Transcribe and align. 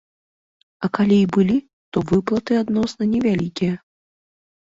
А 0.87 0.87
калі 0.97 1.17
і 1.25 1.27
былі, 1.35 1.57
то 1.95 2.03
выплаты 2.11 2.53
адносна 2.63 3.03
невялікія. 3.13 3.73